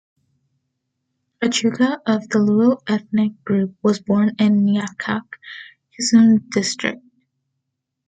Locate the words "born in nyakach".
3.99-5.29